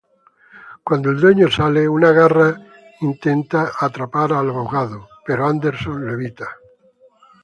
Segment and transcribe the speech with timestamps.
[0.83, 2.55] Cuando el dueño sale, una garra
[3.01, 6.47] intentar atrapar al abogado, pero Anderson lo evita.